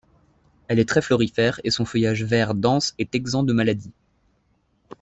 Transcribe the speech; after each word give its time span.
Elle 0.67 0.79
est 0.79 0.89
très 0.89 1.03
florifère 1.03 1.61
et 1.63 1.69
son 1.69 1.85
feuillage 1.85 2.23
vert 2.23 2.55
dense 2.55 2.95
est 2.97 3.13
exempt 3.13 3.43
de 3.43 3.53
maladies. 3.53 3.93